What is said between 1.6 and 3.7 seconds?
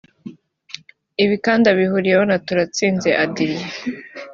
abihuriyeho na Turatsinze Adiel